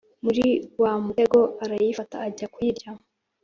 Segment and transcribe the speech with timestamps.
[0.23, 0.45] muri
[0.81, 2.89] wa mutego arayifata ajya kuyirya.